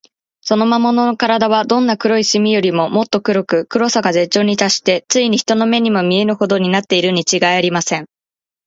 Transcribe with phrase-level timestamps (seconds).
[0.41, 8.07] その魔物のからだは、どんな濃い墨よりも、もっと黒く、黒さが絶頂にたっして、ついに人の目にも見えぬほどになっているのにちがいありません。